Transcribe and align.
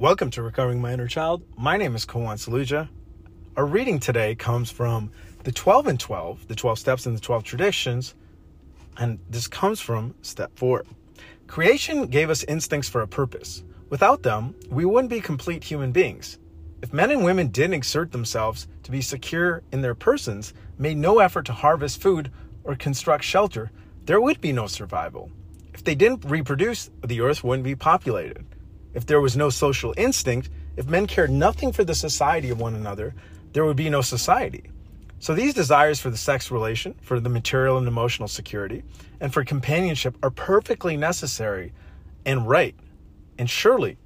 Welcome 0.00 0.30
to 0.30 0.42
Recovering 0.42 0.80
My 0.80 0.94
Inner 0.94 1.06
Child. 1.06 1.42
My 1.58 1.76
name 1.76 1.94
is 1.94 2.06
Kawan 2.06 2.38
Saluja. 2.38 2.88
Our 3.54 3.66
reading 3.66 4.00
today 4.00 4.34
comes 4.34 4.70
from 4.70 5.12
the 5.44 5.52
12 5.52 5.88
and 5.88 6.00
12, 6.00 6.48
the 6.48 6.54
12 6.54 6.78
steps 6.78 7.04
and 7.04 7.14
the 7.14 7.20
12 7.20 7.44
traditions, 7.44 8.14
and 8.96 9.18
this 9.28 9.46
comes 9.46 9.78
from 9.78 10.14
step 10.22 10.52
4. 10.56 10.86
Creation 11.48 12.06
gave 12.06 12.30
us 12.30 12.44
instincts 12.44 12.88
for 12.88 13.02
a 13.02 13.06
purpose. 13.06 13.62
Without 13.90 14.22
them, 14.22 14.54
we 14.70 14.86
wouldn't 14.86 15.10
be 15.10 15.20
complete 15.20 15.62
human 15.62 15.92
beings. 15.92 16.38
If 16.80 16.94
men 16.94 17.10
and 17.10 17.22
women 17.22 17.48
didn't 17.48 17.74
exert 17.74 18.10
themselves 18.10 18.68
to 18.84 18.90
be 18.90 19.02
secure 19.02 19.62
in 19.70 19.82
their 19.82 19.94
persons, 19.94 20.54
made 20.78 20.96
no 20.96 21.18
effort 21.18 21.44
to 21.44 21.52
harvest 21.52 22.00
food 22.00 22.32
or 22.64 22.74
construct 22.74 23.22
shelter, 23.22 23.70
there 24.06 24.22
would 24.22 24.40
be 24.40 24.50
no 24.50 24.66
survival. 24.66 25.30
If 25.74 25.84
they 25.84 25.94
didn't 25.94 26.24
reproduce, 26.24 26.88
the 27.04 27.20
earth 27.20 27.44
wouldn't 27.44 27.64
be 27.64 27.74
populated. 27.76 28.46
If 28.94 29.06
there 29.06 29.20
was 29.20 29.36
no 29.36 29.50
social 29.50 29.94
instinct, 29.96 30.50
if 30.76 30.86
men 30.86 31.06
cared 31.06 31.30
nothing 31.30 31.72
for 31.72 31.84
the 31.84 31.94
society 31.94 32.50
of 32.50 32.60
one 32.60 32.74
another, 32.74 33.14
there 33.52 33.64
would 33.64 33.76
be 33.76 33.90
no 33.90 34.00
society. 34.00 34.64
So 35.18 35.34
these 35.34 35.54
desires 35.54 36.00
for 36.00 36.10
the 36.10 36.16
sex 36.16 36.50
relation, 36.50 36.94
for 37.02 37.20
the 37.20 37.28
material 37.28 37.76
and 37.78 37.86
emotional 37.86 38.28
security, 38.28 38.82
and 39.20 39.32
for 39.32 39.44
companionship 39.44 40.16
are 40.22 40.30
perfectly 40.30 40.96
necessary 40.96 41.72
and 42.24 42.48
right, 42.48 42.74
and 43.38 43.48
surely 43.48 43.98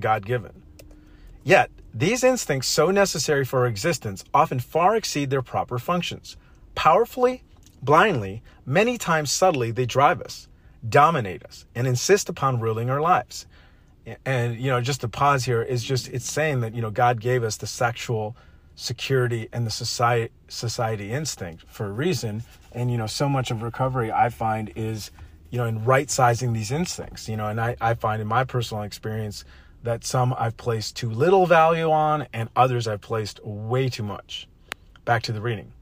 God 0.00 0.24
given. 0.24 0.62
Yet, 1.44 1.70
these 1.92 2.24
instincts, 2.24 2.68
so 2.68 2.90
necessary 2.90 3.44
for 3.44 3.60
our 3.60 3.66
existence, 3.66 4.24
often 4.32 4.60
far 4.60 4.96
exceed 4.96 5.28
their 5.28 5.42
proper 5.42 5.78
functions. 5.78 6.36
Powerfully, 6.74 7.42
blindly, 7.82 8.42
many 8.64 8.96
times 8.96 9.30
subtly, 9.30 9.72
they 9.72 9.84
drive 9.84 10.22
us, 10.22 10.48
dominate 10.88 11.44
us, 11.44 11.66
and 11.74 11.86
insist 11.86 12.30
upon 12.30 12.60
ruling 12.60 12.88
our 12.88 13.00
lives 13.00 13.46
and 14.24 14.58
you 14.58 14.70
know 14.70 14.80
just 14.80 15.00
to 15.02 15.08
pause 15.08 15.44
here 15.44 15.62
is 15.62 15.82
just 15.82 16.08
it's 16.08 16.30
saying 16.30 16.60
that 16.60 16.74
you 16.74 16.82
know 16.82 16.90
god 16.90 17.20
gave 17.20 17.44
us 17.44 17.56
the 17.56 17.66
sexual 17.66 18.36
security 18.74 19.48
and 19.52 19.66
the 19.66 19.70
society 19.70 20.32
society 20.48 21.12
instinct 21.12 21.64
for 21.68 21.86
a 21.86 21.92
reason. 21.92 22.42
And 22.72 22.90
you 22.90 22.98
know 22.98 23.06
so 23.06 23.28
much 23.28 23.50
of 23.50 23.62
recovery 23.62 24.10
i 24.10 24.28
find 24.28 24.72
is 24.76 25.10
you 25.50 25.58
know 25.58 25.66
in 25.66 25.84
right 25.84 26.10
sizing 26.10 26.52
these 26.52 26.70
instincts. 26.70 27.28
You 27.28 27.36
know 27.36 27.48
and 27.48 27.60
I, 27.60 27.76
I 27.80 27.94
find 27.94 28.20
in 28.22 28.28
my 28.28 28.44
personal 28.44 28.82
experience 28.82 29.44
that 29.82 30.04
some 30.04 30.34
i've 30.38 30.56
placed 30.56 30.96
too 30.96 31.10
little 31.10 31.46
value 31.46 31.90
on 31.90 32.26
and 32.32 32.48
others 32.56 32.86
i've 32.86 33.00
placed 33.00 33.44
way 33.44 33.88
too 33.88 34.04
much. 34.04 34.48
Back 35.04 35.22
to 35.24 35.32
the 35.32 35.40
reading 35.40 35.72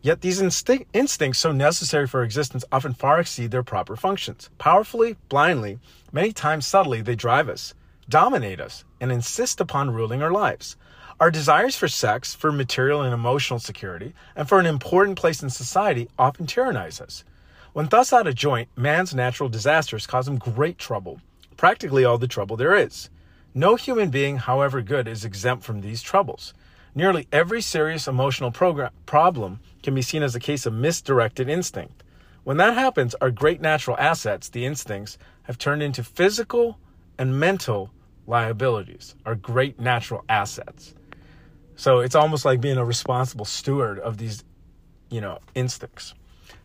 Yet 0.00 0.20
these 0.20 0.40
instinct, 0.40 0.88
instincts, 0.94 1.40
so 1.40 1.50
necessary 1.50 2.06
for 2.06 2.22
existence, 2.22 2.64
often 2.70 2.94
far 2.94 3.18
exceed 3.18 3.50
their 3.50 3.64
proper 3.64 3.96
functions. 3.96 4.48
Powerfully, 4.58 5.16
blindly, 5.28 5.80
many 6.12 6.32
times 6.32 6.66
subtly, 6.66 7.02
they 7.02 7.16
drive 7.16 7.48
us, 7.48 7.74
dominate 8.08 8.60
us, 8.60 8.84
and 9.00 9.10
insist 9.10 9.60
upon 9.60 9.90
ruling 9.90 10.22
our 10.22 10.30
lives. 10.30 10.76
Our 11.18 11.32
desires 11.32 11.74
for 11.74 11.88
sex, 11.88 12.32
for 12.32 12.52
material 12.52 13.02
and 13.02 13.12
emotional 13.12 13.58
security, 13.58 14.14
and 14.36 14.48
for 14.48 14.60
an 14.60 14.66
important 14.66 15.18
place 15.18 15.42
in 15.42 15.50
society 15.50 16.08
often 16.16 16.46
tyrannize 16.46 17.00
us. 17.00 17.24
When 17.72 17.88
thus 17.88 18.12
out 18.12 18.28
of 18.28 18.36
joint, 18.36 18.68
man's 18.76 19.14
natural 19.14 19.48
disasters 19.48 20.06
cause 20.06 20.28
him 20.28 20.38
great 20.38 20.78
trouble, 20.78 21.20
practically 21.56 22.04
all 22.04 22.18
the 22.18 22.28
trouble 22.28 22.56
there 22.56 22.76
is. 22.76 23.10
No 23.52 23.74
human 23.74 24.10
being, 24.10 24.36
however 24.36 24.80
good, 24.80 25.08
is 25.08 25.24
exempt 25.24 25.64
from 25.64 25.80
these 25.80 26.02
troubles. 26.02 26.54
Nearly 26.94 27.28
every 27.32 27.60
serious 27.60 28.08
emotional 28.08 28.50
program, 28.50 28.92
problem 29.06 29.60
can 29.82 29.94
be 29.94 30.02
seen 30.02 30.22
as 30.22 30.34
a 30.34 30.40
case 30.40 30.66
of 30.66 30.72
misdirected 30.72 31.48
instinct. 31.48 32.02
When 32.44 32.56
that 32.56 32.74
happens, 32.74 33.14
our 33.16 33.30
great 33.30 33.60
natural 33.60 33.96
assets, 33.98 34.48
the 34.48 34.64
instincts, 34.64 35.18
have 35.42 35.58
turned 35.58 35.82
into 35.82 36.02
physical 36.02 36.78
and 37.18 37.38
mental 37.38 37.90
liabilities, 38.26 39.14
our 39.26 39.34
great 39.34 39.78
natural 39.78 40.24
assets. 40.28 40.94
So 41.76 42.00
it's 42.00 42.14
almost 42.14 42.44
like 42.44 42.60
being 42.60 42.76
a 42.76 42.84
responsible 42.84 43.44
steward 43.44 43.98
of 43.98 44.18
these, 44.18 44.44
you 45.10 45.20
know, 45.20 45.38
instincts. 45.54 46.14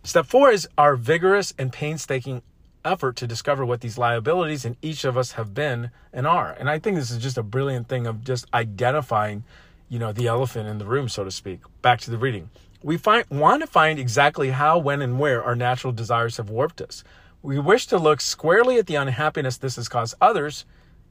Step 0.04 0.26
four 0.26 0.52
is 0.52 0.68
our 0.78 0.96
vigorous 0.96 1.54
and 1.58 1.72
painstaking 1.72 2.42
effort 2.84 3.16
to 3.18 3.28
discover 3.28 3.66
what 3.66 3.82
these 3.82 3.98
liabilities 3.98 4.66
in 4.66 4.76
each 4.82 5.06
of 5.06 5.18
us 5.18 5.34
have 5.34 5.54
been 5.54 5.92
and 6.12 6.28
are. 6.28 6.52
And 6.52 6.70
I 6.70 6.80
think 6.80 6.98
this 6.98 7.12
is 7.12 7.18
just 7.20 7.38
a 7.38 7.44
brilliant 7.44 7.88
thing 7.88 8.08
of 8.08 8.24
just 8.24 8.46
identifying 8.54 9.44
you 9.90 10.00
know, 10.00 10.12
the 10.12 10.28
elephant 10.28 10.68
in 10.68 10.78
the 10.78 10.86
room, 10.86 11.10
so 11.10 11.24
to 11.24 11.32
speak. 11.32 11.62
Back 11.82 12.00
to 12.02 12.12
the 12.12 12.18
reading. 12.18 12.50
We 12.82 12.98
find, 12.98 13.26
want 13.30 13.62
to 13.62 13.68
find 13.68 14.00
exactly 14.00 14.52
how, 14.52 14.78
when, 14.78 15.02
and 15.02 15.20
where 15.20 15.44
our 15.44 15.56
natural 15.56 15.94
desires 15.94 16.38
have 16.38 16.50
warped 16.50 16.82
us. 16.82 17.04
We 17.42 17.60
wish 17.60 17.88
to 17.88 17.98
look 17.98 18.22
squarely 18.22 18.78
at 18.78 18.88
the 18.88 18.96
unhappiness 18.96 19.58
this 19.58 19.76
has 19.76 19.90
caused 19.90 20.16
others 20.20 20.66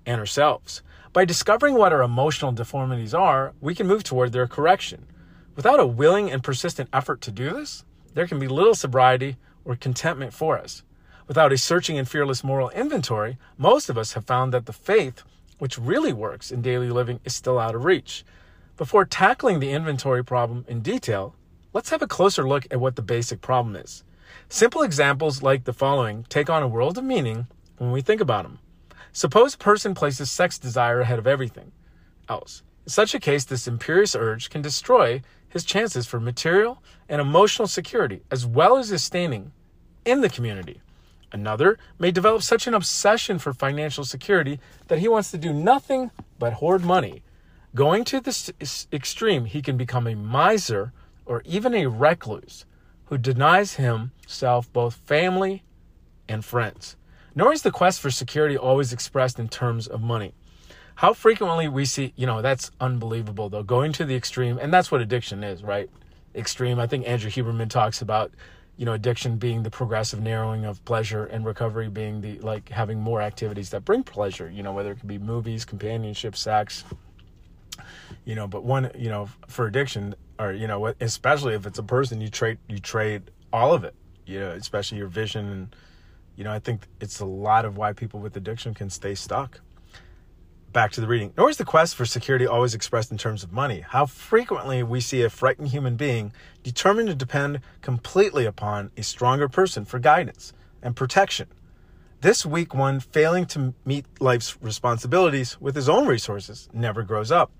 and 0.06 0.19
ourselves. 0.19 0.83
By 1.12 1.25
discovering 1.25 1.75
what 1.75 1.93
our 1.93 2.03
emotional 2.03 2.53
deformities 2.53 3.15
are, 3.15 3.53
we 3.60 3.75
can 3.75 3.87
move 3.87 4.03
toward 4.03 4.33
their 4.33 4.47
correction. 4.47 5.06
Without 5.54 5.81
a 5.81 5.87
willing 5.87 6.31
and 6.31 6.43
persistent 6.43 6.89
effort 6.93 7.21
to 7.22 7.31
do 7.31 7.53
this, 7.53 7.84
there 8.15 8.27
can 8.27 8.39
be 8.39 8.49
little 8.49 8.75
sobriety 8.75 9.37
or 9.65 9.77
contentment 9.77 10.33
for 10.33 10.59
us. 10.59 10.83
Without 11.28 11.53
a 11.53 11.59
searching 11.59 11.99
and 11.99 12.09
fearless 12.09 12.43
moral 12.43 12.71
inventory, 12.71 13.39
most 13.56 13.89
of 13.89 13.97
us 13.97 14.15
have 14.15 14.25
found 14.25 14.53
that 14.53 14.66
the 14.66 14.72
faith, 14.72 15.22
which 15.59 15.78
really 15.78 16.12
works 16.12 16.50
in 16.50 16.62
daily 16.62 16.91
living, 16.91 17.21
is 17.25 17.34
still 17.34 17.59
out 17.59 17.75
of 17.75 17.84
reach. 17.84 18.25
Before 18.82 19.04
tackling 19.04 19.60
the 19.60 19.70
inventory 19.70 20.25
problem 20.25 20.65
in 20.66 20.81
detail, 20.81 21.37
let's 21.72 21.91
have 21.91 22.03
a 22.03 22.09
closer 22.09 22.48
look 22.48 22.66
at 22.69 22.81
what 22.81 22.97
the 22.97 23.00
basic 23.00 23.41
problem 23.41 23.76
is. 23.76 24.03
Simple 24.48 24.82
examples 24.82 25.41
like 25.41 25.62
the 25.62 25.72
following 25.72 26.26
take 26.28 26.50
on 26.50 26.65
a 26.65 26.66
world 26.66 26.98
of 26.98 27.04
meaning 27.04 27.47
when 27.78 27.92
we 27.92 28.00
think 28.00 28.21
about 28.21 28.42
them. 28.42 28.59
Suppose 29.12 29.54
a 29.54 29.59
person 29.59 29.94
places 29.94 30.32
sex 30.32 30.59
desire 30.59 30.98
ahead 30.98 31.21
of 31.21 31.28
everything 31.28 31.71
else. 32.28 32.65
In 32.84 32.91
such 32.91 33.15
a 33.15 33.21
case, 33.21 33.44
this 33.44 33.69
imperious 33.69 34.16
urge 34.16 34.50
can 34.50 34.62
destroy 34.62 35.22
his 35.48 35.62
chances 35.62 36.09
for 36.09 36.19
material 36.19 36.82
and 37.09 37.21
emotional 37.21 37.69
security, 37.69 38.22
as 38.32 38.44
well 38.44 38.76
as 38.76 38.88
his 38.88 39.04
standing 39.04 39.53
in 40.04 40.22
the 40.22 40.28
community. 40.28 40.81
Another 41.31 41.78
may 42.00 42.10
develop 42.10 42.42
such 42.42 42.66
an 42.66 42.75
obsession 42.75 43.38
for 43.38 43.53
financial 43.53 44.04
security 44.04 44.59
that 44.88 44.98
he 44.98 45.06
wants 45.06 45.31
to 45.31 45.38
do 45.38 45.53
nothing 45.53 46.10
but 46.41 46.54
hoard 46.54 46.84
money 46.84 47.22
Going 47.75 48.05
to 48.05 48.21
this 48.21 48.50
extreme, 48.93 49.47
he 49.47 49.62
can 49.62 49.78
become 49.78 50.06
a 50.06 50.15
miser 50.15 50.93
or 51.25 51.43
even 51.47 51.75
a 51.75 51.87
recluse 51.87 52.66
who 53.06 53.16
denies 53.16 53.75
himself 53.75 54.71
both 54.72 54.94
family 54.94 55.62
and 56.28 56.44
friends. 56.44 56.97
Nor 57.34 57.53
is 57.53 57.62
the 57.62 57.71
quest 57.71 58.00
for 58.00 58.10
security 58.10 58.59
always 58.59 58.93
expressed 58.93 59.38
in 59.38 59.49
terms 59.49 59.87
of 59.87 60.03
money. 60.03 60.34
How 60.97 61.15
frequently 61.15 61.66
we 61.66 61.87
see, 61.87 62.12
you 62.15 62.27
know, 62.27 62.43
that's 62.43 62.71
unbelievable 62.78 63.49
though, 63.49 63.62
going 63.62 63.93
to 63.93 64.04
the 64.04 64.16
extreme, 64.16 64.59
and 64.59 64.72
that's 64.72 64.91
what 64.91 65.00
addiction 65.00 65.43
is, 65.43 65.62
right? 65.62 65.89
Extreme. 66.34 66.78
I 66.78 66.87
think 66.87 67.09
Andrew 67.09 67.31
Huberman 67.31 67.71
talks 67.71 68.03
about, 68.03 68.33
you 68.77 68.84
know, 68.84 68.93
addiction 68.93 69.37
being 69.37 69.62
the 69.62 69.71
progressive 69.71 70.21
narrowing 70.21 70.66
of 70.66 70.84
pleasure 70.84 71.25
and 71.25 71.47
recovery 71.47 71.89
being 71.89 72.21
the 72.21 72.39
like 72.41 72.69
having 72.69 73.00
more 73.00 73.22
activities 73.22 73.71
that 73.71 73.87
bring 73.87 74.03
pleasure, 74.03 74.50
you 74.50 74.62
know, 74.62 74.72
whether 74.72 74.93
it 74.93 75.00
could 75.00 75.09
be 75.09 75.19
movies, 75.19 75.65
companionship, 75.65 76.37
sex, 76.37 76.84
you 78.25 78.34
know 78.34 78.47
but 78.47 78.65
one 78.65 78.91
you 78.97 79.09
know 79.09 79.28
for 79.49 79.67
addiction 79.67 80.15
or 80.39 80.53
you 80.53 80.67
know 80.67 80.95
especially 81.00 81.55
if 81.55 81.67
it's 81.67 81.78
a 81.78 81.83
person 81.83 82.21
you 82.21 82.28
trade 82.28 82.59
you 82.69 82.78
trade 82.78 83.31
all 83.53 83.73
of 83.73 83.84
it 83.84 83.95
you 84.27 84.41
know 84.41 84.50
especially 84.50 84.99
your 84.99 85.09
vision. 85.09 85.47
And 85.49 85.77
you 86.37 86.45
know 86.45 86.53
i 86.53 86.59
think 86.59 86.87
it's 87.01 87.21
a 87.21 87.27
lot 87.27 87.65
of 87.65 87.77
why 87.77 87.93
people 87.93 88.21
with 88.21 88.37
addiction 88.37 88.75
can 88.75 88.91
stay 88.91 89.15
stuck. 89.15 89.61
Back 90.72 90.93
to 90.93 91.03
the 91.03 91.06
reading. 91.06 91.34
Nor 91.37 91.51
is 91.51 91.59
the 91.59 91.67
quest 91.67 91.95
for 91.95 92.06
security 92.06 92.47
always 92.47 92.75
expressed 92.75 93.12
in 93.12 93.19
terms 93.19 93.45
of 93.45 93.53
money. 93.53 93.81
How 93.81 94.06
frequently 94.06 94.83
we 94.83 95.03
see 95.03 95.21
a 95.21 95.28
frightened 95.28 95.69
human 95.69 95.97
being 95.97 96.33
determined 96.62 97.09
to 97.09 97.15
depend 97.15 97.61
completely 97.83 98.47
upon 98.47 98.91
a 98.97 99.03
stronger 99.03 99.51
person 99.51 99.84
for 99.84 99.99
guidance 99.99 100.55
and 100.83 100.97
protection. 100.97 101.49
This 102.22 102.47
weak 102.47 102.72
one 102.72 103.01
failing 103.01 103.45
to 103.47 103.75
meet 103.84 104.06
life's 104.19 104.56
responsibilities 104.62 105.61
with 105.61 105.75
his 105.75 105.91
own 105.91 106.07
resources 106.07 106.71
never 106.72 107.03
grows 107.03 107.31
up 107.31 107.51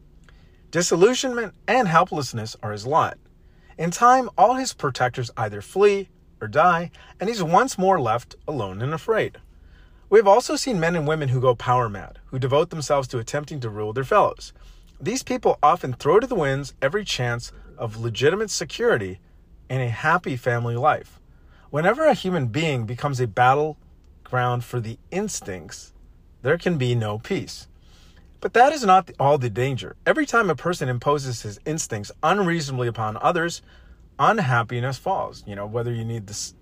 Disillusionment 0.73 1.53
and 1.69 1.87
helplessness 1.87 2.57
are 2.63 2.73
his 2.73 2.87
lot. 2.87 3.19
In 3.77 3.91
time, 3.91 4.31
all 4.39 4.55
his 4.55 4.73
protectors 4.73 5.31
either 5.37 5.61
flee 5.61 6.09
or 6.41 6.49
die, 6.49 6.91
and 7.21 7.29
he's 7.29 7.43
once 7.43 7.77
more 7.77 8.01
left 8.01 8.37
alone 8.49 8.81
and 8.81 8.95
afraid. 8.95 9.37
We 10.09 10.19
have 10.19 10.27
also 10.27 10.57
seen 10.57 10.81
men 10.81 10.97
and 10.97 11.07
women 11.07 11.29
who 11.29 11.43
go 11.43 11.55
power 11.55 11.91
mad, 11.91 12.21
who 12.29 12.39
devote 12.39 12.71
themselves 12.71 13.07
to 13.09 13.19
attempting 13.19 13.61
to 13.61 13.69
rule 13.69 13.93
their 13.93 14.03
fellows. 14.03 14.55
These 14.99 15.23
people 15.23 15.59
often 15.63 15.93
throw 15.93 16.19
to 16.21 16.27
the 16.27 16.35
winds 16.35 16.73
every 16.81 17.05
chance 17.05 17.53
of 17.77 18.01
legitimate 18.01 18.51
security 18.51 19.21
and 19.69 19.83
a 19.83 19.91
happy 19.91 20.37
family 20.37 20.77
life. 20.77 21.21
Whenever 21.69 22.07
a 22.07 22.15
human 22.15 22.47
being 22.47 22.87
becomes 22.87 23.21
a 23.21 23.27
battleground 23.27 24.65
for 24.65 24.81
the 24.81 24.99
instincts, 25.11 25.93
there 26.41 26.57
can 26.57 26.79
be 26.79 26.95
no 26.95 27.19
peace. 27.19 27.69
But 28.43 28.55
that 28.55 28.73
is 28.73 28.85
not 28.85 29.09
all 29.21 29.39
the 29.39 29.49
danger. 29.49 29.95
Every 30.05 30.27
time 30.27 30.51
a 30.51 30.57
person 30.57 30.89
imposes 30.89 31.43
his 31.43 31.61
instincts 31.65 32.11
unreasonably 32.25 32.89
upon 32.89 33.17
others, 33.19 33.63
unhappiness 34.19 34.99
falls. 34.99 35.45
You 35.47 35.55
know, 35.55 35.65
whether 35.65 35.93
you 35.93 36.05
need 36.05 36.27
this, 36.27 36.53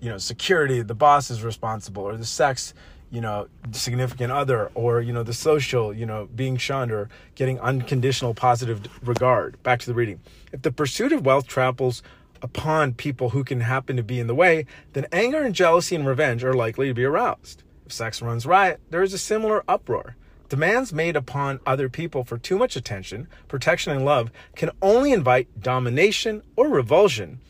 you 0.00 0.08
know, 0.08 0.16
security, 0.16 0.80
the 0.80 0.94
boss 0.94 1.30
is 1.30 1.42
responsible, 1.42 2.04
or 2.04 2.16
the 2.16 2.24
sex, 2.24 2.72
you 3.10 3.20
know, 3.20 3.48
significant 3.72 4.30
other 4.30 4.70
or, 4.74 5.00
you 5.00 5.12
know, 5.12 5.24
the 5.24 5.34
social, 5.34 5.92
you 5.92 6.06
know, 6.06 6.28
being 6.36 6.56
shunned 6.56 6.92
or 6.92 7.08
getting 7.34 7.58
unconditional 7.58 8.32
positive 8.32 8.86
regard. 9.02 9.60
Back 9.64 9.80
to 9.80 9.86
the 9.86 9.94
reading. 9.94 10.20
If 10.52 10.62
the 10.62 10.70
pursuit 10.70 11.12
of 11.12 11.26
wealth 11.26 11.48
tramples 11.48 12.00
upon 12.42 12.94
people 12.94 13.30
who 13.30 13.42
can 13.42 13.62
happen 13.62 13.96
to 13.96 14.04
be 14.04 14.20
in 14.20 14.28
the 14.28 14.36
way, 14.36 14.66
then 14.92 15.08
anger 15.10 15.42
and 15.42 15.52
jealousy 15.52 15.96
and 15.96 16.06
revenge 16.06 16.44
are 16.44 16.54
likely 16.54 16.86
to 16.86 16.94
be 16.94 17.04
aroused. 17.04 17.64
If 17.84 17.92
sex 17.92 18.22
runs 18.22 18.46
riot, 18.46 18.80
there 18.90 19.02
is 19.02 19.12
a 19.12 19.18
similar 19.18 19.64
uproar. 19.66 20.14
Demands 20.54 20.92
made 20.92 21.16
upon 21.16 21.58
other 21.66 21.88
people 21.88 22.22
for 22.22 22.38
too 22.38 22.56
much 22.56 22.76
attention, 22.76 23.26
protection, 23.48 23.92
and 23.92 24.04
love 24.04 24.30
can 24.54 24.70
only 24.80 25.10
invite 25.10 25.60
domination 25.60 26.42
or 26.54 26.68
revulsion 26.68 27.40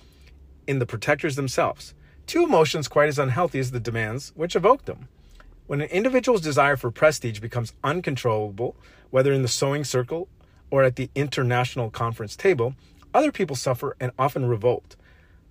in 0.66 0.78
the 0.78 0.86
protectors 0.86 1.36
themselves. 1.36 1.92
Two 2.26 2.44
emotions 2.44 2.88
quite 2.88 3.10
as 3.10 3.18
unhealthy 3.18 3.58
as 3.58 3.72
the 3.72 3.78
demands 3.78 4.32
which 4.36 4.56
evoke 4.56 4.86
them. 4.86 5.08
When 5.66 5.82
an 5.82 5.90
individual's 5.90 6.40
desire 6.40 6.78
for 6.78 6.90
prestige 6.90 7.40
becomes 7.40 7.74
uncontrollable, 7.84 8.74
whether 9.10 9.34
in 9.34 9.42
the 9.42 9.48
sewing 9.48 9.84
circle 9.84 10.26
or 10.70 10.82
at 10.82 10.96
the 10.96 11.10
international 11.14 11.90
conference 11.90 12.36
table, 12.36 12.74
other 13.12 13.30
people 13.30 13.54
suffer 13.54 13.98
and 14.00 14.12
often 14.18 14.46
revolt. 14.46 14.96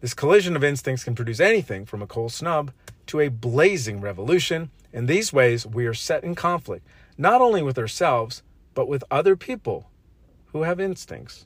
This 0.01 0.15
collision 0.15 0.55
of 0.55 0.63
instincts 0.63 1.03
can 1.03 1.13
produce 1.13 1.39
anything 1.39 1.85
from 1.85 2.01
a 2.01 2.07
cold 2.07 2.31
snub 2.31 2.71
to 3.05 3.19
a 3.19 3.27
blazing 3.27 4.01
revolution. 4.01 4.71
In 4.91 5.05
these 5.05 5.31
ways, 5.31 5.67
we 5.67 5.85
are 5.85 5.93
set 5.93 6.23
in 6.23 6.33
conflict, 6.33 6.87
not 7.17 7.41
only 7.41 7.61
with 7.61 7.77
ourselves, 7.77 8.43
but 8.73 8.87
with 8.87 9.03
other 9.11 9.35
people 9.35 9.89
who 10.47 10.63
have 10.63 10.79
instincts 10.79 11.45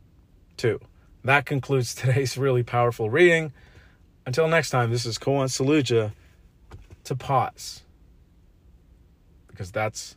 too. 0.56 0.80
That 1.24 1.46
concludes 1.46 1.94
today's 1.96 2.38
really 2.38 2.64
powerful 2.64 3.10
reading. 3.10 3.54
Until 4.26 4.48
next 4.48 4.72
time, 4.72 4.92
this 4.92 5.06
is 5.06 5.18
Koan 5.18 5.46
Saluja 5.46 6.12
to 7.06 7.16
pause 7.16 7.84
because 9.48 9.72
that's 9.72 10.16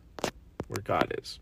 where 0.67 0.83
God 0.83 1.15
is. 1.19 1.39